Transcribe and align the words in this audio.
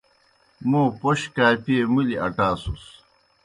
موں 0.69 0.89
پوش 0.99 1.19
کاپیئے 1.35 1.81
مُلیْ 1.93 2.17
اٹاسُس۔ 2.25 2.83